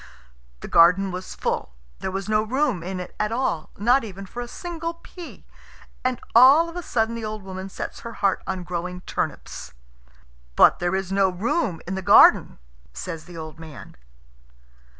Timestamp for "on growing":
8.47-9.01